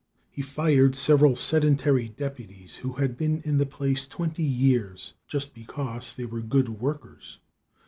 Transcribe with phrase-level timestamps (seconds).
[0.31, 6.15] He fired several sedentary deputies who had been in the place twenty years just because
[6.15, 7.37] they were good "workers."